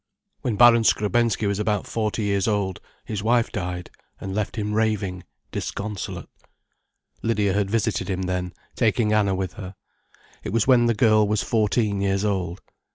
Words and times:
When 0.41 0.55
Baron 0.55 0.81
Skrebensky 0.83 1.45
was 1.45 1.59
about 1.59 1.85
forty 1.85 2.23
years 2.23 2.47
old, 2.47 2.81
his 3.05 3.21
wife 3.21 3.51
died, 3.51 3.91
and 4.19 4.33
left 4.33 4.55
him 4.55 4.73
raving, 4.73 5.25
disconsolate. 5.51 6.27
Lydia 7.21 7.53
had 7.53 7.69
visited 7.69 8.09
him 8.09 8.23
then, 8.23 8.51
taking 8.75 9.13
Anna 9.13 9.35
with 9.35 9.53
her. 9.61 9.75
It 10.43 10.53
was 10.53 10.65
when 10.65 10.87
the 10.87 10.95
girl 10.95 11.27
was 11.27 11.43
fourteen 11.43 12.01
years 12.01 12.25
old. 12.25 12.61